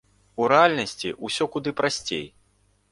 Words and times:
У 0.43 0.47
рэальнасці 0.53 1.13
ўсё 1.29 1.43
куды 1.57 1.77
прасцей. 1.83 2.27